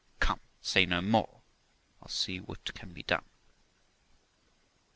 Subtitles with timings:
[0.19, 1.41] Come, say no more;
[2.01, 3.23] I will see what can be done.'